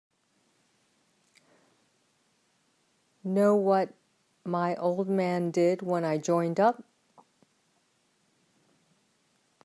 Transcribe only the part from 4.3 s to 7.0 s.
my old man did when I joined up?